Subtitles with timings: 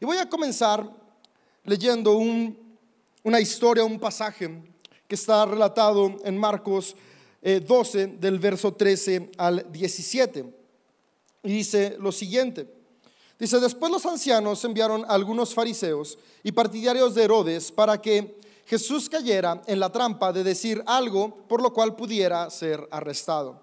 [0.00, 0.90] Y voy a comenzar
[1.62, 2.16] leyendo
[3.22, 4.62] una historia, un pasaje
[5.06, 6.96] que está relatado en Marcos
[7.42, 10.54] 12, eh, del verso 13 al 17.
[11.42, 12.66] Y dice lo siguiente.
[13.38, 19.06] Dice, después los ancianos enviaron a algunos fariseos y partidarios de Herodes para que Jesús
[19.10, 23.60] cayera en la trampa de decir algo por lo cual pudiera ser arrestado.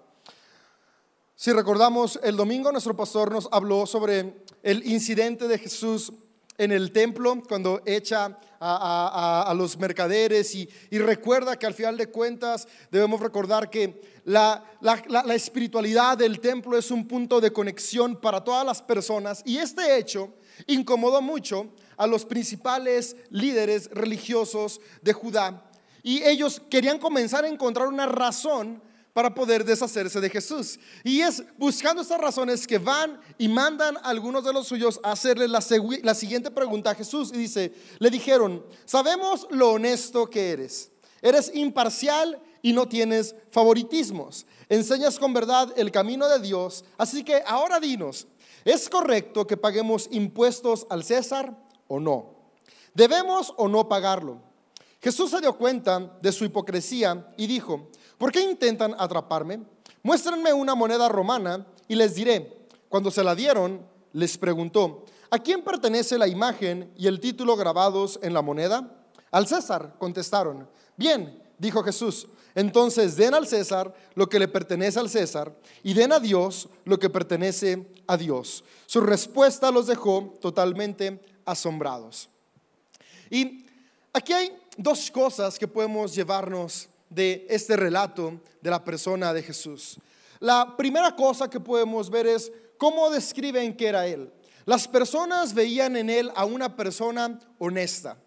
[1.34, 6.12] Si recordamos, el domingo nuestro pastor nos habló sobre el incidente de Jesús
[6.58, 12.66] en el templo cuando echa a, los mercaderes y, recuerda que al final de cuentas
[12.90, 18.66] debemos recordar que la, la espiritualidad del templo es un punto de conexión para todas
[18.66, 20.34] las personas y este hecho
[20.66, 25.64] incomodó mucho a los principales líderes religiosos de Judá.
[26.02, 28.82] Y ellos querían comenzar a encontrar una razón
[29.18, 30.78] para poder deshacerse de Jesús.
[31.02, 35.10] Y es buscando estas razones que van y mandan a algunos de los suyos a
[35.10, 35.58] hacerle la,
[36.04, 37.32] la siguiente pregunta a Jesús.
[37.34, 40.92] Y dice, le dijeron, sabemos lo honesto que eres.
[41.20, 44.46] Eres imparcial y no tienes favoritismos.
[44.68, 46.84] Enseñas con verdad el camino de Dios.
[46.96, 48.28] Así que ahora dinos,
[48.64, 52.36] ¿es correcto que paguemos impuestos al César o no?
[52.94, 54.46] ¿Debemos o no pagarlo?
[55.00, 57.88] Jesús se dio cuenta de su hipocresía y dijo,
[58.18, 59.60] ¿Por qué intentan atraparme?
[60.02, 62.66] Muéstrenme una moneda romana y les diré.
[62.88, 68.18] Cuando se la dieron, les preguntó, ¿a quién pertenece la imagen y el título grabados
[68.22, 69.06] en la moneda?
[69.30, 70.68] Al César, contestaron.
[70.96, 76.12] Bien, dijo Jesús, entonces den al César lo que le pertenece al César y den
[76.12, 78.64] a Dios lo que pertenece a Dios.
[78.86, 82.28] Su respuesta los dejó totalmente asombrados.
[83.30, 83.66] Y
[84.12, 89.98] aquí hay dos cosas que podemos llevarnos de este relato de la persona de Jesús.
[90.40, 94.32] La primera cosa que podemos ver es cómo describen que era Él.
[94.64, 98.18] Las personas veían en Él a una persona honesta.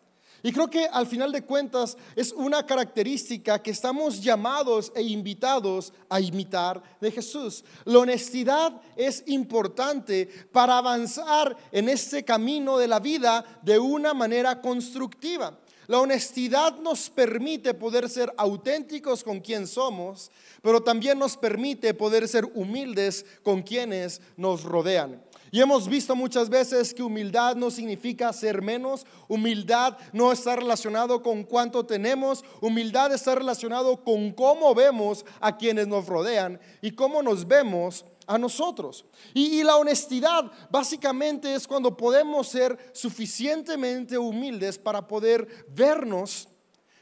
[0.44, 5.94] Y creo que al final de cuentas es una característica que estamos llamados e invitados
[6.10, 7.64] a imitar de Jesús.
[7.86, 14.60] La honestidad es importante para avanzar en este camino de la vida de una manera
[14.61, 15.60] constructiva.
[15.92, 20.32] La honestidad nos permite poder ser auténticos con quien somos,
[20.62, 25.22] pero también nos permite poder ser humildes con quienes nos rodean.
[25.52, 31.22] Y hemos visto muchas veces que humildad no significa ser menos, humildad no está relacionado
[31.22, 37.22] con cuánto tenemos, humildad está relacionado con cómo vemos a quienes nos rodean y cómo
[37.22, 39.05] nos vemos a nosotros.
[39.33, 46.47] Y, la honestidad básicamente es cuando podemos ser suficientemente humildes para poder vernos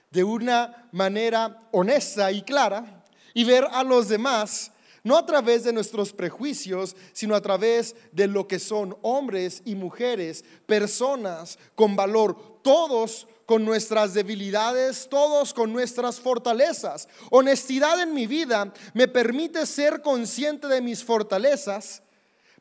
[0.09, 4.71] de una manera honesta y clara y ver a los demás
[5.03, 9.75] no a través de nuestros prejuicios, sino a través de lo que son hombres y
[9.75, 17.07] mujeres, personas con valor, todos con nuestras debilidades, todos con nuestras fortalezas.
[17.31, 22.03] Honestidad en mi vida me permite ser consciente de mis fortalezas,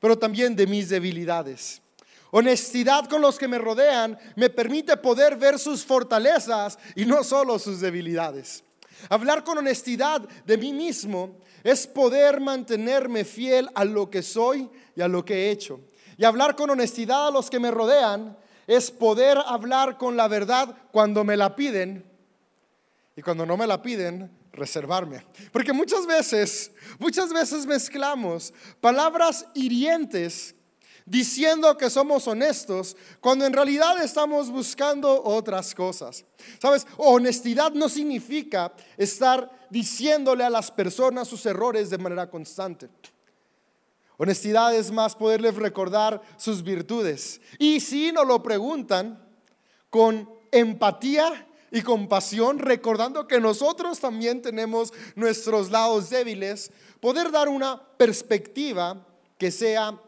[0.00, 1.82] pero también de mis debilidades.
[2.30, 7.58] Honestidad con los que me rodean me permite poder ver sus fortalezas y no solo
[7.58, 8.64] sus debilidades.
[9.08, 15.00] Hablar con honestidad de mí mismo es poder mantenerme fiel a lo que soy y
[15.00, 15.80] a lo que he hecho.
[16.16, 18.36] Y hablar con honestidad a los que me rodean
[18.66, 22.04] es poder hablar con la verdad cuando me la piden
[23.16, 25.24] y cuando no me la piden, reservarme.
[25.52, 30.54] Porque muchas veces, muchas veces mezclamos palabras hirientes
[31.04, 36.24] diciendo que somos honestos cuando en realidad estamos buscando otras cosas.
[36.60, 42.88] Sabes, honestidad no significa estar diciéndole a las personas sus errores de manera constante.
[44.16, 47.40] Honestidad es más poderles recordar sus virtudes.
[47.58, 49.24] Y si nos lo preguntan
[49.90, 57.80] con empatía y compasión, recordando que nosotros también tenemos nuestros lados débiles, poder dar una
[57.96, 59.06] perspectiva
[59.38, 60.00] que sea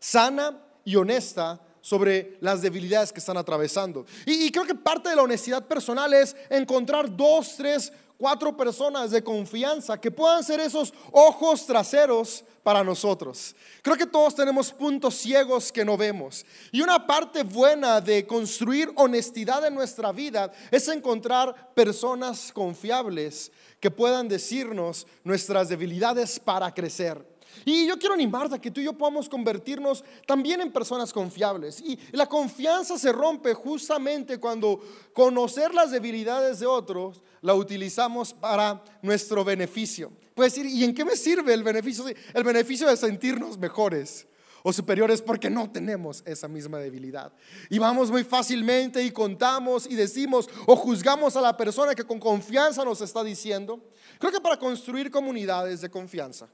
[0.00, 4.06] sana y honesta sobre las debilidades que están atravesando.
[4.26, 9.10] Y, y, creo que parte de la honestidad personal es encontrar dos, tres, cuatro personas
[9.10, 13.56] de confianza que puedan ser esos ojos traseros para nosotros.
[13.80, 16.44] Creo que todos tenemos puntos ciegos que no vemos.
[16.70, 23.50] Y una parte buena de construir honestidad en nuestra vida es encontrar personas confiables
[23.80, 27.26] que puedan decirnos nuestras debilidades para crecer.
[27.64, 31.80] Y yo quiero animarte a que tú y yo podamos convertirnos también en personas confiables.
[31.80, 34.80] Y la confianza se rompe justamente cuando
[35.12, 40.12] conocer las debilidades de otros la utilizamos para nuestro beneficio.
[40.34, 42.04] Puedes decir, ¿y en qué me sirve el beneficio?
[42.32, 44.26] El beneficio de sentirnos mejores.
[44.62, 47.32] o superiores porque no tenemos esa misma debilidad.
[47.68, 52.20] Y vamos muy fácilmente y contamos y decimos o juzgamos a la persona que con
[52.20, 53.80] confianza nos está diciendo.
[54.18, 56.48] Creo que para construir comunidades de confianza,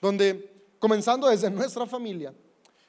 [0.00, 2.34] donde comenzando desde nuestra familia,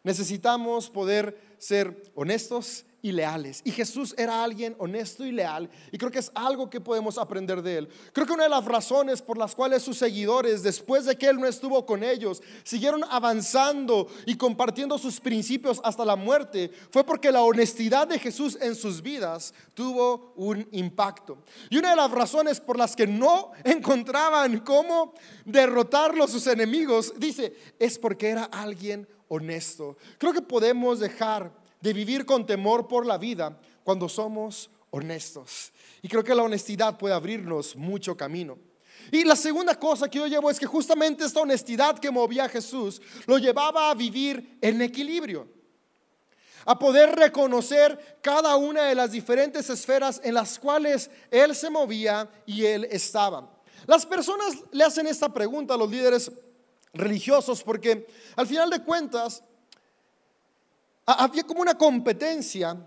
[0.04, 3.62] necesitamos poder ser honestos y leales.
[3.63, 5.69] Y Jesús era alguien honesto y leal.
[5.92, 7.90] Y creo que es algo que podemos aprender de él.
[8.13, 11.40] Creo que una de las razones por las cuales sus seguidores, después de que él
[11.40, 17.31] no estuvo con ellos, siguieron avanzando y compartiendo sus principios hasta la muerte, fue porque
[17.31, 21.38] la honestidad de Jesús en sus vidas tuvo un impacto.
[21.69, 25.13] Y una de las razones por las que no encontraban cómo
[25.45, 29.98] derrotarlo sus enemigos, dice, es porque era alguien honesto.
[30.18, 35.72] Creo que podemos dejar de vivir con temor por la vida cuando somos honestos.
[36.02, 38.58] Y creo que la honestidad puede abrirnos mucho camino.
[39.12, 42.50] Y la segunda cosa que yo llevo es que justamente esta honestidad que movía a
[42.50, 45.48] Jesús lo llevaba a vivir en equilibrio,
[46.66, 52.30] a poder reconocer cada una de las diferentes esferas en las cuales Él se movía
[52.46, 53.50] y Él estaba.
[53.88, 56.31] Las personas le hacen esta pregunta a los líderes
[56.94, 58.06] religiosos porque
[58.36, 59.44] al final de cuentas
[61.14, 62.78] había como una competencia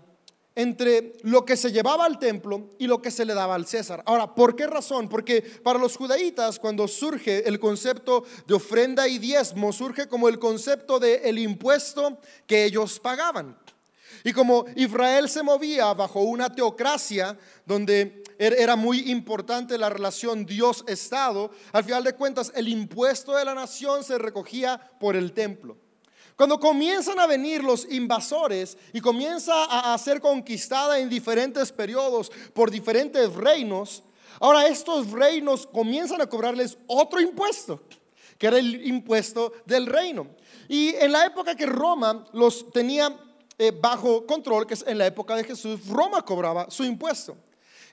[0.55, 4.03] entre lo que se llevaba al templo y lo que se le daba al César.
[4.05, 5.09] Ahora, ¿por qué razón?
[5.09, 10.37] Porque para los judaítas cuando surge el concepto de ofrenda y diezmo, surge como el
[10.37, 13.57] concepto de el impuesto que ellos pagaban.
[14.23, 20.45] Y como Israel se movía bajo una teocracia donde er-, era muy importante la relación
[20.45, 25.77] Dios-Estado, al final de cuentas el impuesto de la nación se recogía por el templo.
[26.35, 32.71] Cuando comienzan a venir los invasores y comienza a, ser conquistada en diferentes periodos por
[32.71, 34.03] diferentes reinos,
[34.39, 37.81] ahora estos reinos comienzan a cobrarles otro impuesto,
[38.37, 40.27] que era el impuesto del reino.
[40.67, 43.15] Y en la época que Roma los tenía
[43.59, 47.37] eh, bajo control, que es en la época de Jesús, Roma cobraba su impuesto.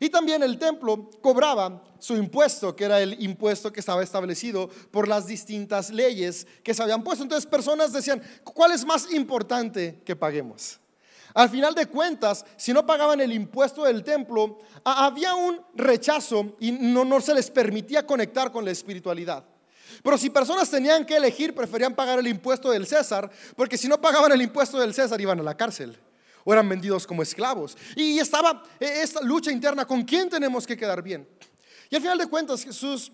[0.02, 5.06] Y también el templo cobraba su impuesto, que era el impuesto que estaba establecido por
[5.06, 7.23] las distintas leyes que se habían puesto.
[7.23, 10.81] Entonces personas decían, ¿cuál es más importante que paguemos?
[11.35, 16.73] Al final de cuentas, si no pagaban el impuesto del templo, había un rechazo y
[16.73, 19.44] no, no se les permitía conectar con la espiritualidad.
[20.02, 24.00] Pero si personas tenían que elegir, preferían pagar el impuesto del César, porque si no
[24.00, 25.99] pagaban el impuesto del César iban a la cárcel
[26.44, 27.76] o eran vendidos como esclavos.
[27.96, 31.28] Y estaba eh, esta lucha interna, ¿con quién tenemos que quedar bien?
[31.90, 33.12] Y al final de cuentas Jesús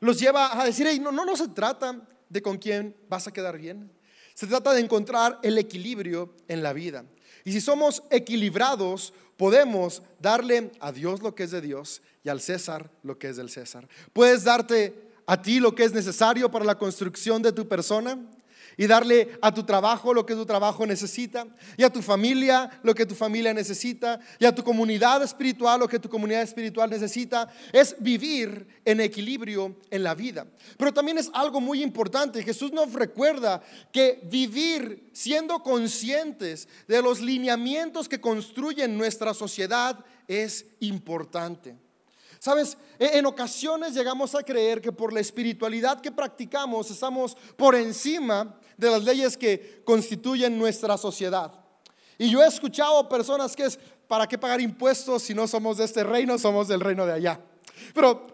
[0.00, 3.90] los lleva a decir, no, no se trata de con quién vas a quedar bien,
[4.34, 7.04] se trata de encontrar el equilibrio en la vida.
[7.44, 12.40] Y si somos equilibrados, podemos darle a Dios lo que es de Dios y al
[12.40, 13.88] César lo que es del César.
[14.12, 18.18] Puedes darte a ti lo que es necesario para la construcción de tu persona
[18.76, 22.94] y darle a tu trabajo lo que tu trabajo necesita, y a tu familia lo
[22.94, 27.52] que tu familia necesita, y a tu comunidad espiritual lo que tu comunidad espiritual necesita,
[27.72, 30.46] es vivir en equilibrio en la vida.
[30.76, 33.62] Pero también es algo muy importante, Jesús nos recuerda
[33.92, 41.83] que vivir siendo conscientes de los lineamientos que construyen nuestra sociedad es importante.
[42.44, 47.74] Sabes, e-, en ocasiones llegamos a creer que por la espiritualidad que practicamos estamos por
[47.74, 51.54] encima de las leyes que constituyen nuestra sociedad.
[52.18, 55.86] Y yo he escuchado personas que es, ¿para qué pagar impuestos si no somos de
[55.86, 57.40] este reino, somos del reino de allá?
[57.94, 58.26] Pero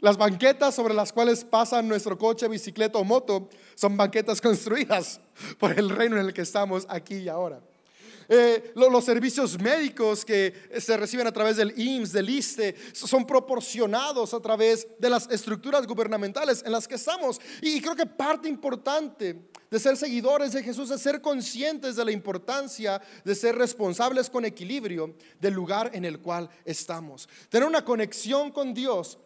[0.00, 5.20] las banquetas sobre las cuales pasa nuestro coche, bicicleta o moto son banquetas construidas
[5.60, 7.60] por el reino en el que estamos aquí y ahora.
[8.34, 14.32] Eh, los servicios médicos que se reciben a través del IMSS, del ISTE, son proporcionados
[14.32, 17.38] a través de las estructuras gubernamentales en las que estamos.
[17.60, 19.36] Y creo que parte importante
[19.70, 24.46] de ser seguidores de Jesús es ser conscientes de la importancia de ser responsables con
[24.46, 27.28] equilibrio del lugar en el cual estamos.
[27.50, 29.18] Tener una conexión con Dios,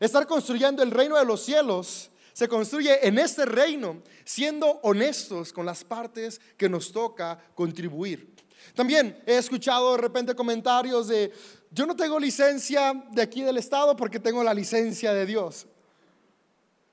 [0.00, 5.64] estar construyendo el reino de los cielos se construye en este reino, siendo honestos con
[5.66, 8.33] las partes que nos toca contribuir.
[8.74, 11.32] También he escuchado de repente comentarios de,
[11.70, 15.66] yo no tengo licencia de aquí del Estado porque tengo la licencia de Dios.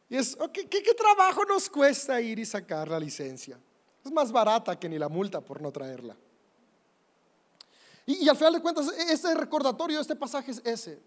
[0.10, 3.58] Y es, ¿qué, qué, trabajo nos cuesta ir y sacar la licencia?
[4.04, 6.18] Es más barata que ni la multa por no traerla.
[8.06, 11.00] Y, y al final de cuentas, este recordatorio de este pasaje es ese.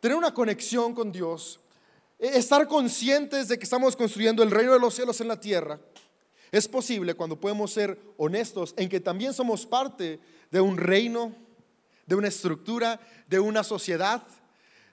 [0.00, 1.58] Tener una conexión con Dios,
[2.18, 5.80] e, estar conscientes de que estamos construyendo el reino de los cielos en la tierra
[6.52, 11.34] es posible cuando podemos ser honestos en que también somos parte de un reino,
[12.06, 14.22] de una estructura, de una sociedad,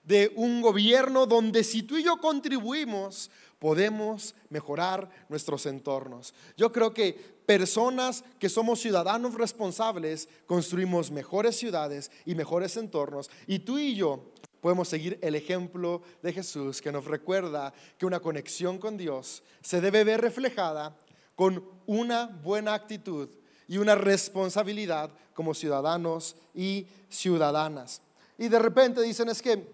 [0.03, 3.29] de un gobierno donde si tú y yo contribuimos,
[3.59, 6.33] podemos mejorar nuestros entornos.
[6.57, 7.13] Yo creo que
[7.45, 13.29] personas que somos ciudadanos responsables construimos mejores ciudades y mejores entornos.
[13.47, 18.19] Y tú y yo podemos seguir el ejemplo de Jesús que nos recuerda que una
[18.19, 20.97] conexión con Dios se debe ver reflejada
[21.35, 23.29] con una buena actitud
[23.67, 28.01] y una responsabilidad como ciudadanos y ciudadanas.
[28.37, 29.67] Y de repente dicen es que,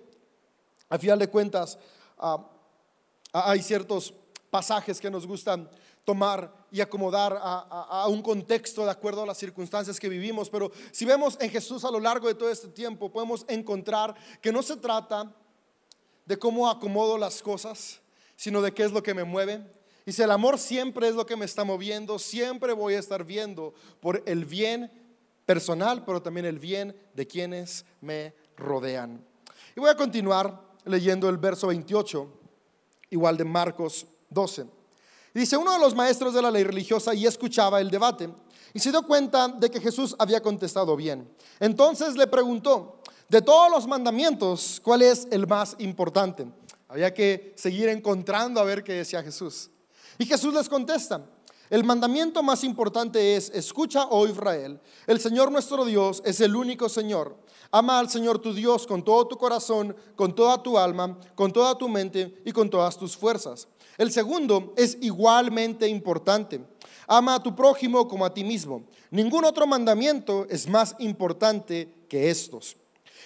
[0.90, 1.78] a final de cuentas,
[2.18, 2.46] ah,
[3.32, 4.14] hay ciertos
[4.50, 5.70] pasajes que nos gustan
[6.06, 10.50] tomar y acomodar a, un contexto de acuerdo a las circunstancias que vivimos.
[10.50, 14.52] Pero si vemos en Jesús a lo largo de todo este tiempo, podemos encontrar que
[14.52, 15.32] no se trata
[16.26, 18.00] de cómo acomodo las cosas,
[18.36, 19.64] sino de qué es lo que me mueve.
[20.12, 23.74] Si el amor siempre es lo que me está moviendo, siempre voy a estar viendo
[24.00, 24.92] por el bien
[25.46, 29.24] personal, pero también el bien de quienes me rodean.
[29.76, 32.28] Y voy a continuar leyendo el verso 28,
[33.10, 34.66] igual de Marcos 12.
[35.34, 38.30] Dice, uno de los maestros de la ley religiosa y escuchaba el debate
[38.74, 41.30] y se dio cuenta de que Jesús había contestado bien.
[41.60, 46.48] Entonces le preguntó, de todos los mandamientos, ¿cuál es el más importante?
[46.88, 49.70] Había que seguir encontrando a ver qué decía Jesús.
[50.20, 51.26] Y Jesús les contesta,
[51.70, 56.90] el mandamiento más importante es, escucha, oh Israel, el Señor nuestro Dios es el único
[56.90, 57.38] Señor.
[57.72, 61.78] Ama al Señor tu Dios con todo tu corazón, con toda tu alma, con toda
[61.78, 63.70] tu mente y con todas tus fuerzas.
[63.98, 66.60] El segundo es igualmente importante.
[67.08, 68.84] Ama a tu prójimo como a ti mismo.
[69.12, 72.76] Ningún otro mandamiento es más importante que estos.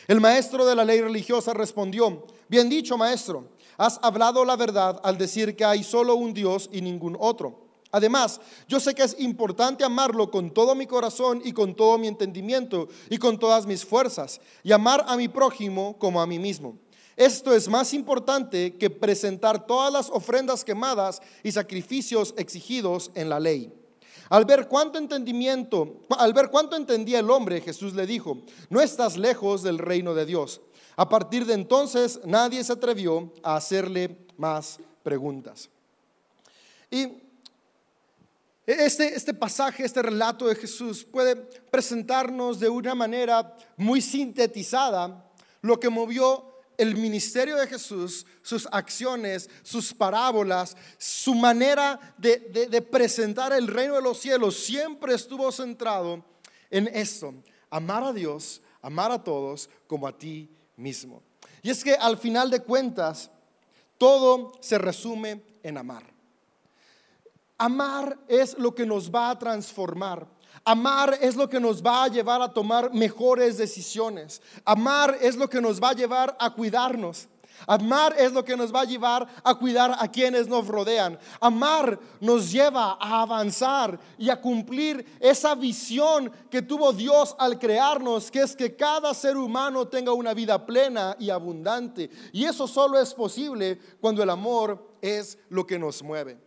[0.07, 5.17] El maestro de la ley religiosa respondió, bien dicho maestro, has hablado la verdad al
[5.17, 7.63] decir que hay solo un Dios y ningún otro.
[7.91, 12.07] Además, yo sé que es importante amarlo con todo mi corazón y con todo mi
[12.07, 16.75] entendimiento y con todas mis fuerzas, y amar a mi prójimo como a mí mismo.
[17.15, 23.39] Esto es más importante que presentar todas las ofrendas quemadas y sacrificios exigidos en la
[23.39, 23.71] ley.
[24.29, 28.39] Al ver cuánto entendimiento, al ver cuánto entendía el hombre, Jesús le dijo,
[28.71, 30.61] no estás lejos del reino de Dios.
[30.95, 35.69] A partir de entonces nadie se atrevió a hacerle más preguntas.
[36.91, 37.23] Y
[38.65, 45.29] este, este pasaje, este relato de Jesús puede presentarnos de una manera muy sintetizada
[45.61, 52.81] lo que movió el ministerio de Jesús, sus acciones, sus parábolas, su manera de, de,
[52.81, 56.23] presentar el reino de los cielos, siempre estuvo centrado
[56.71, 57.33] en esto,
[57.69, 61.21] amar a Dios, amar a todos como a ti mismo.
[61.61, 63.29] Y es que al final de cuentas,
[63.97, 66.03] todo se resume en amar.
[67.57, 70.27] Amar es lo que nos va a transformar.
[70.65, 74.41] Amar es lo que nos va a llevar a tomar mejores decisiones.
[74.65, 77.27] Amar es lo que nos va a llevar a cuidarnos.
[77.67, 81.17] Amar es lo que nos va a llevar a cuidar a quienes nos rodean.
[81.39, 88.29] Amar nos lleva a avanzar y a cumplir esa visión que tuvo Dios al crearnos,
[88.29, 92.09] que es que cada ser humano tenga una vida plena y abundante.
[92.31, 96.37] Y eso solo es posible cuando el amor es lo que nos mueve.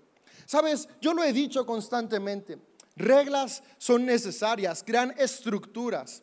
[0.47, 2.59] Sabes, yo lo he dicho constantemente.
[2.97, 6.23] Reglas son necesarias, crean estructuras.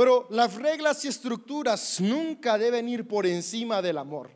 [0.00, 4.30] Pero las reglas y estructuras nunca deben ir por encima del amor.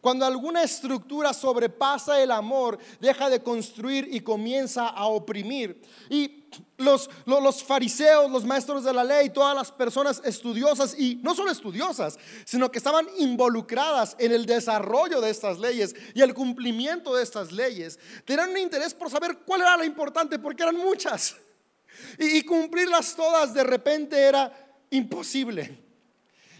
[0.00, 5.82] Cuando alguna estructura sobrepasa el amor, deja de construir y comienza a oprimir.
[6.08, 6.46] Y
[6.78, 11.50] los, los, fariseos, los maestros de la ley, todas las personas estudiosas, y no solo
[11.50, 17.24] estudiosas, sino que estaban involucradas en el desarrollo de estas leyes y el cumplimiento de
[17.24, 21.36] estas leyes, tenían un interés por saber cuál era la importante, porque eran muchas.
[22.18, 25.78] Y, y cumplirlas todas de repente era imposible.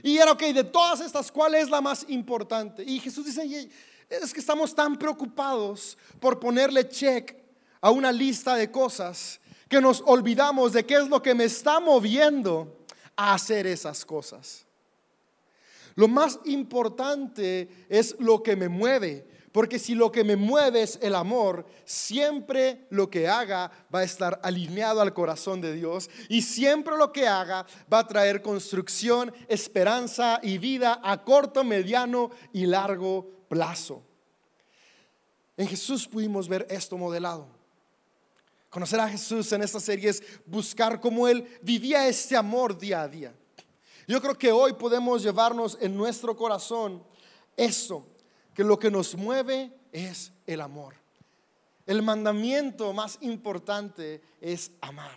[0.02, 2.84] Y era, ok, de todas estas, ¿cuál es la más importante?
[2.84, 3.68] Y Jesús dice,
[4.08, 7.36] es que estamos tan preocupados por ponerle check
[7.80, 11.80] a una lista de cosas que nos olvidamos de qué es lo que me está
[11.80, 12.84] moviendo
[13.16, 14.64] a hacer esas cosas.
[15.94, 19.26] Lo más importante es lo que me mueve,
[19.58, 24.04] porque si lo que me mueve es el amor, siempre lo que haga va a
[24.04, 29.34] estar alineado al corazón de Dios y siempre lo que haga va a traer construcción,
[29.48, 34.04] esperanza y vida a corto, mediano y largo plazo.
[35.56, 37.48] En Jesús pudimos ver esto modelado.
[38.70, 43.08] Conocer a Jesús en esta serie es buscar cómo Él vivía este amor día a
[43.08, 43.34] día.
[44.06, 47.02] Yo creo que hoy podemos llevarnos en nuestro corazón
[47.56, 48.06] eso
[48.58, 50.96] que lo que nos mueve es el amor.
[51.86, 55.16] El mandamiento más importante es amar.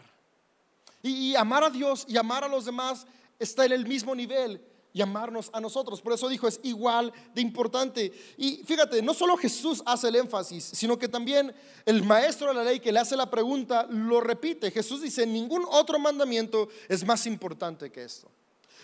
[1.02, 3.08] Y, amar a Dios y amar a los demás
[3.40, 6.04] está en el mismo nivel y amarnos a nosotros.
[6.04, 8.14] Por eso dijo, es igual de importante.
[8.38, 11.52] Y fíjate, no solo Jesús hace el énfasis, sino que también
[11.88, 14.70] el maestro de la ley que le hace la pregunta lo repite.
[14.70, 18.30] Jesús dice, ningún otro mandamiento es más importante que esto.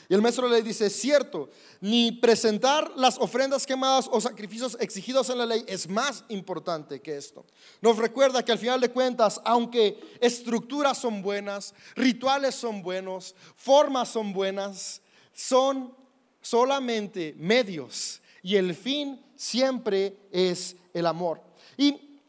[0.10, 1.50] Y el maestro ley dice, cierto,
[1.82, 7.18] ni presentar las ofrendas quemadas o sacrificios exigidos en la ley es más importante que
[7.18, 7.46] esto.
[7.82, 14.08] Nos recuerda que al final de cuentas, aunque estructuras son buenas, rituales son buenos, formas
[14.08, 15.02] son buenas,
[15.34, 15.94] son
[16.42, 21.42] solamente medios y el fin siempre es el amor.
[21.76, 22.22] Y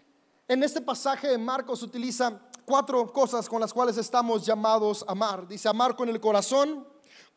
[0.49, 5.47] en este pasaje de Marcos utiliza cuatro cosas con las cuales estamos llamados a amar.
[5.47, 6.87] Dice amar con el corazón,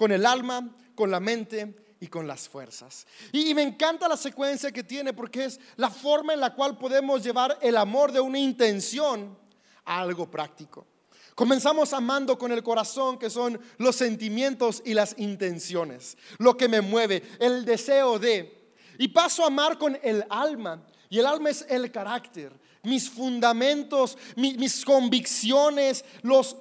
[0.01, 3.05] con el alma, con la mente y con las fuerzas.
[3.31, 7.21] Y, me encanta la secuencia que tiene porque es la forma en la cual podemos
[7.23, 9.37] llevar el amor de una intención
[9.85, 10.87] a algo práctico.
[11.35, 16.81] Comenzamos amando con el corazón, que son los sentimientos y las intenciones, lo que me
[16.81, 18.73] mueve, el deseo de.
[18.97, 24.17] Y paso a amar con el alma, y el alma es el carácter, mis fundamentos,
[24.35, 26.55] mis, convicciones, los,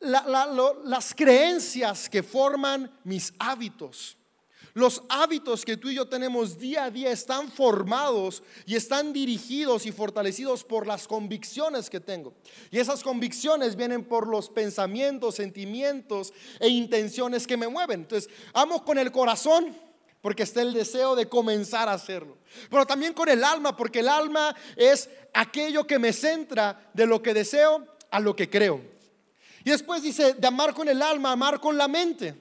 [0.00, 4.18] las creencias que forman mis hábitos.
[4.74, 9.86] Los hábitos que tú y yo tenemos día a día están formados y están dirigidos
[9.86, 12.34] y fortalecidos por las convicciones que tengo.
[12.70, 18.02] Y esas convicciones vienen por los pensamientos, sentimientos e intenciones que me mueven.
[18.02, 19.76] Entonces, amo con el corazón
[20.20, 22.38] porque está el deseo de comenzar a hacerlo.
[22.70, 27.22] Pero también con el alma, porque el alma es aquello que me centra de lo
[27.22, 28.97] que deseo a lo que creo.
[29.64, 32.34] Y después dice, de amar con el alma, amar con la mente.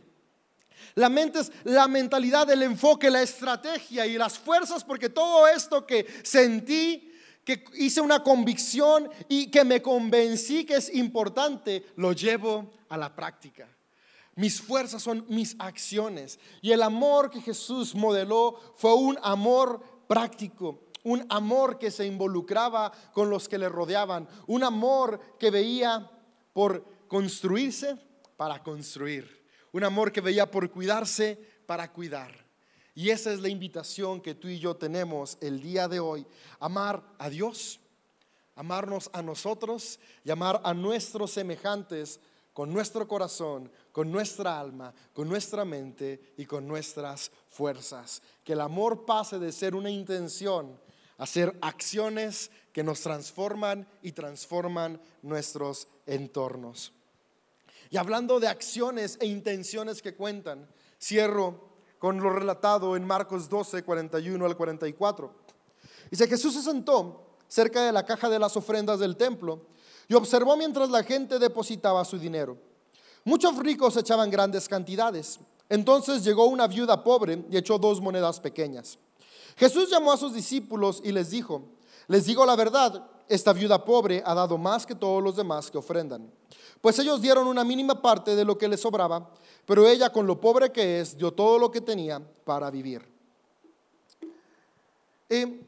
[0.95, 5.85] La mente es la mentalidad, el enfoque, la estrategia y las fuerzas, porque todo esto
[5.85, 12.71] que sentí, que hice una convicción y que me convencí que es importante, lo llevo
[12.89, 13.67] a la práctica.
[14.35, 16.39] Mis fuerzas son mis acciones.
[16.61, 22.91] Y el amor que Jesús modeló fue un amor práctico, un amor que se involucraba
[23.13, 26.09] con los que le rodeaban, un amor que veía
[26.53, 27.97] por construirse
[28.35, 29.37] para construir
[29.71, 32.45] un amor que veía por cuidarse para cuidar.
[32.95, 36.25] Y esa es la invitación que tú y yo tenemos el día de hoy.
[36.59, 37.79] Amar a Dios,
[38.55, 42.19] amarnos a nosotros y amar a nuestros semejantes
[42.53, 48.23] con nuestro corazón, con nuestra alma, con nuestra mente y con nuestras fuerzas.
[48.43, 50.79] Que el amor pase de ser una intención
[51.19, 56.93] a ser acciones que nos transforman y transforman nuestros entornos.
[57.89, 60.67] Y hablando de acciones e intenciones que cuentan,
[60.99, 61.67] cierro
[61.99, 65.33] con lo relatado en Marcos 12, 41 al 44.
[66.11, 69.67] Dice, Jesús se sentó cerca de la caja de las ofrendas del templo
[70.07, 72.57] y observó mientras la gente depositaba su dinero.
[73.23, 75.39] Muchos ricos echaban grandes cantidades.
[75.69, 78.97] Entonces llegó una viuda pobre y echó dos monedas pequeñas.
[79.57, 81.63] Jesús llamó a sus discípulos y les dijo,
[82.07, 85.77] les digo la verdad, esta viuda pobre ha dado más que todos los demás que
[85.77, 86.31] ofrendan.
[86.81, 89.31] Pues ellos dieron una mínima parte de lo que les sobraba,
[89.65, 93.07] pero ella con lo pobre que es, dio todo lo que tenía para vivir.
[95.29, 95.61] Y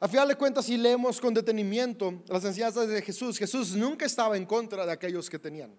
[0.00, 4.36] a final de cuentas, si leemos con detenimiento las enseñanzas de Jesús, Jesús nunca estaba
[4.36, 5.74] en contra de aquellos que tenían.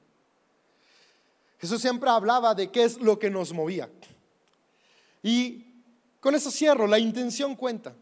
[1.57, 3.89] Jesús siempre hablaba de qué es lo que nos movía.
[5.21, 5.65] Y
[6.19, 7.95] con eso cierro, la intención cuenta.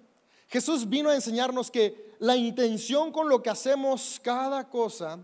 [0.48, 5.20] Jesús vino a enseñarnos que la intención con lo que hacemos cada cosa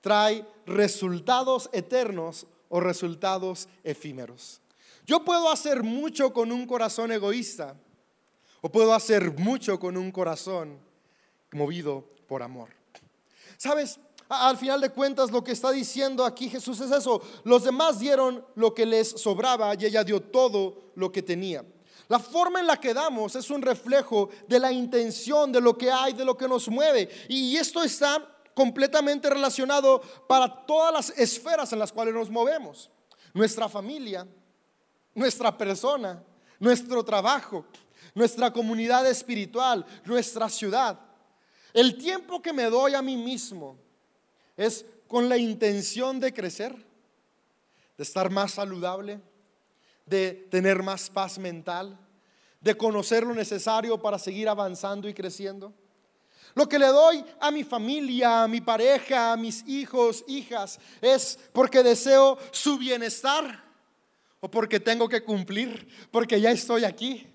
[0.00, 4.60] trae resultados eternos o resultados efímeros.
[5.06, 7.76] Yo puedo hacer mucho con un corazón egoísta
[8.60, 10.78] o puedo hacer mucho con un corazón
[11.52, 12.70] movido por amor.
[13.56, 13.98] ¿Sabes?
[14.28, 17.20] Al final de cuentas lo que está diciendo aquí Jesús es eso.
[17.44, 21.64] Los demás dieron lo que les sobraba y ella dio todo lo que tenía.
[22.08, 25.90] La forma en la que damos es un reflejo de la intención, de lo que
[25.90, 27.08] hay, de lo que nos mueve.
[27.28, 32.90] Y esto está completamente relacionado para todas las esferas en las cuales nos movemos.
[33.32, 34.26] Nuestra familia,
[35.14, 36.22] nuestra persona,
[36.58, 37.64] nuestro trabajo,
[38.14, 40.98] nuestra comunidad espiritual, nuestra ciudad.
[41.72, 43.78] El tiempo que me doy a mí mismo
[44.56, 46.74] es con la intención de crecer,
[47.96, 49.20] de estar más saludable,
[50.06, 51.98] de tener más paz mental,
[52.60, 55.72] de conocer lo necesario para seguir avanzando y creciendo.
[56.54, 61.38] Lo que le doy a mi familia, a mi pareja, a mis hijos, hijas, es
[61.52, 63.64] porque deseo su bienestar
[64.40, 67.26] o porque tengo que cumplir, porque ya estoy aquí.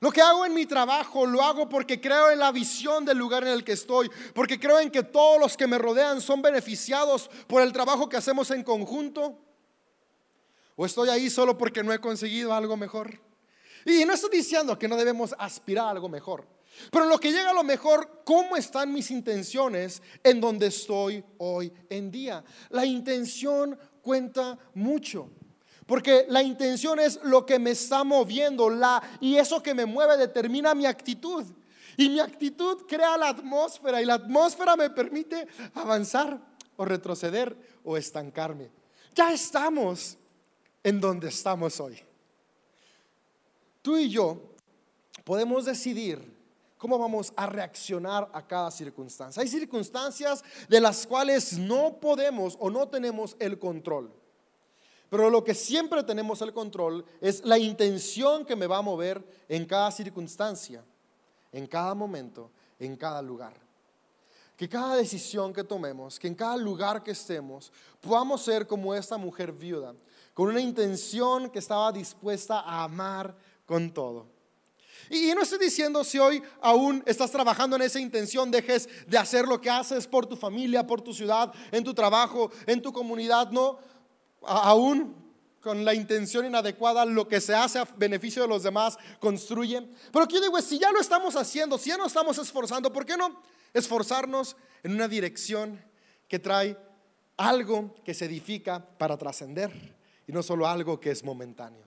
[0.00, 3.44] Lo que hago en mi trabajo lo hago porque creo en la visión del lugar
[3.44, 7.30] en el que estoy, porque creo en que todos los que me rodean son beneficiados
[7.46, 9.38] por el trabajo que hacemos en conjunto,
[10.76, 13.20] ¿O estoy ahí solo porque no he conseguido algo mejor?
[13.84, 16.46] Y no estoy diciendo que no debemos aspirar a algo mejor.
[16.90, 21.22] Pero en lo que llega a lo mejor, ¿cómo están mis intenciones en donde estoy
[21.38, 22.42] hoy en día?
[22.70, 25.30] La intención cuenta mucho.
[25.86, 30.16] Porque la intención es lo que me está moviendo, la, y eso que me mueve
[30.16, 31.44] determina mi actitud.
[31.96, 36.40] Y mi actitud crea la atmósfera y la atmósfera me permite avanzar
[36.76, 37.54] o retroceder
[37.84, 38.70] o estancarme.
[39.14, 40.16] Ya estamos
[40.82, 41.98] en donde estamos hoy.
[43.82, 44.38] Tú y yo
[45.24, 46.20] podemos decidir
[46.78, 49.40] cómo vamos a reaccionar a cada circunstancia.
[49.40, 54.12] Hay circunstancias de las cuales no podemos o no tenemos el control.
[55.08, 59.22] Pero lo que siempre tenemos el control es la intención que me va a mover
[59.48, 60.82] en cada circunstancia,
[61.52, 63.61] en cada momento, en cada lugar.
[64.62, 69.16] Que cada decisión que tomemos, que en cada lugar que estemos, podamos ser como esta
[69.16, 69.92] mujer viuda,
[70.34, 74.28] con una intención que estaba dispuesta a amar con todo.
[75.10, 79.48] Y no estoy diciendo si hoy aún estás trabajando en esa intención, dejes de hacer
[79.48, 83.50] lo que haces por tu familia, por tu ciudad, en tu trabajo, en tu comunidad,
[83.50, 83.80] no
[84.42, 85.12] aún
[85.60, 89.82] con la intención inadecuada, lo que se hace a beneficio de los demás construye.
[90.12, 93.16] Pero aquí digo, si ya lo estamos haciendo, si ya nos estamos esforzando, ¿por qué
[93.16, 93.42] no
[93.74, 95.82] esforzarnos en una dirección
[96.28, 96.76] que trae
[97.36, 101.86] algo que se edifica para trascender y no solo algo que es momentáneo?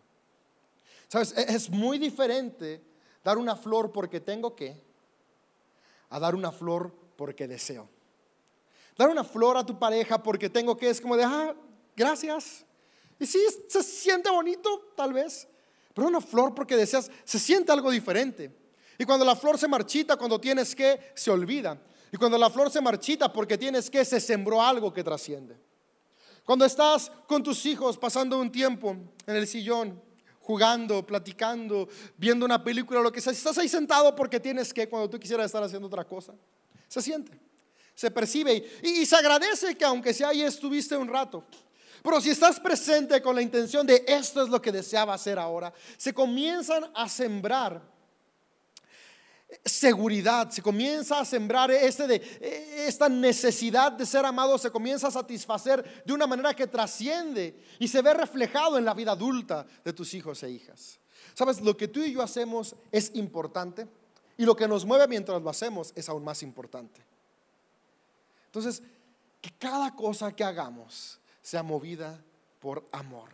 [1.08, 2.82] Sabes, e-, es muy diferente
[3.24, 4.84] dar una flor porque tengo que
[6.10, 7.90] a dar una flor porque deseo.
[8.98, 11.56] Dar una flor a tu pareja porque tengo que es como de, ah,
[11.96, 12.66] gracias.
[13.20, 15.48] Y sí, se siente bonito, tal vez,
[15.94, 18.54] pero una flor porque deseas, se siente algo diferente.
[18.98, 21.80] Y cuando la flor se marchita, cuando tienes que, se olvida.
[22.12, 25.58] Y cuando la flor se marchita porque tienes que, se sembró algo que trasciende.
[26.46, 30.02] Cuando estás con tus hijos pasando un tiempo en el sillón,
[30.40, 35.10] jugando, platicando, viendo una película, lo que sea, estás ahí sentado porque tienes que, cuando
[35.10, 36.34] tú quisieras estar haciendo otra cosa,
[36.88, 37.32] se siente,
[37.96, 41.44] se percibe y, y se agradece que aunque sea ahí estuviste un rato.
[42.04, 45.74] Pero si estás presente con la intención de esto es lo que deseaba hacer ahora,
[45.98, 47.82] se comienzan a sembrar
[49.64, 55.12] seguridad, se comienza a sembrar este de, esta necesidad de ser amado, se comienza a
[55.12, 59.94] satisfacer de una manera que trasciende y se ve reflejado en la vida adulta de
[59.94, 61.00] tus hijos e hijas.
[61.34, 63.88] Sabes, lo que tú y yo hacemos es importante
[64.38, 67.02] y lo que nos mueve mientras lo hacemos es aún más importante.
[68.48, 68.82] Entonces,
[69.42, 72.20] que cada cosa que hagamos sea movida
[72.60, 73.30] por amor.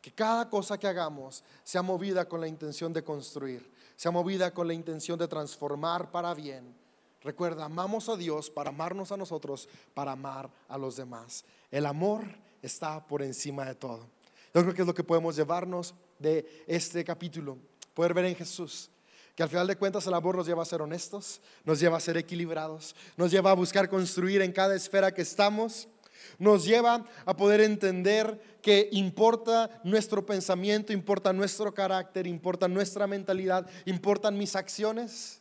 [0.00, 4.68] Que cada cosa que hagamos sea movida con la intención de construir, sea movida con
[4.68, 6.74] la intención de transformar para bien.
[7.22, 11.44] Recuerda, amamos a Dios para amarnos a nosotros, para amar a los demás.
[11.70, 12.24] El amor
[12.62, 14.06] está por encima de todo.
[14.54, 17.58] Yo creo que es lo que podemos llevarnos de este capítulo,
[17.94, 18.90] poder ver en Jesús
[19.36, 22.00] que al final de cuentas el amor nos lleva a ser honestos, nos lleva a
[22.00, 25.88] ser equilibrados, nos lleva a buscar construir en cada esfera que estamos
[26.38, 33.66] nos lleva a poder entender que importa nuestro pensamiento, importa nuestro carácter, importa nuestra mentalidad,
[33.84, 35.40] importan mis acciones.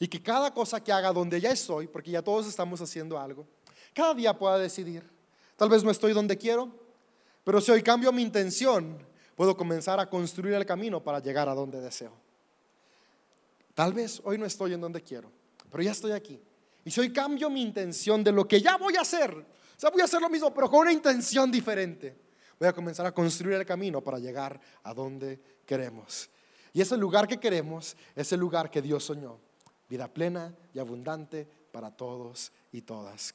[0.00, 3.46] Y que cada cosa que haga donde ya estoy, porque ya todos estamos haciendo algo,
[3.92, 5.02] cada día pueda decidir.
[5.56, 6.70] Tal vez no estoy donde quiero,
[7.42, 8.98] pero si hoy cambio mi intención,
[9.34, 12.12] puedo comenzar a construir el camino para llegar a donde deseo.
[13.74, 15.30] Tal vez hoy no estoy en donde quiero,
[15.70, 16.40] pero ya estoy aquí.
[16.84, 19.44] Y si hoy cambio mi intención de lo que ya voy a hacer,
[19.78, 22.16] o sea, voy a hacer lo mismo, pero con una intención diferente.
[22.58, 26.28] Voy a comenzar a construir el camino para llegar a donde queremos.
[26.72, 29.38] Y ese lugar que queremos es el lugar que Dios soñó.
[29.88, 33.32] Vida plena y abundante para todos y todas.